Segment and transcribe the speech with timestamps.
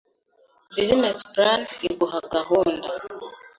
[0.75, 2.89] Business plan iguha gahunda,